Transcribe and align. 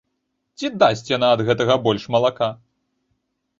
Ці 0.59 0.71
дасць 0.83 1.05
яна 1.17 1.29
ад 1.35 1.45
гэтага 1.51 1.77
больш 1.85 2.03
малака? 2.19 2.51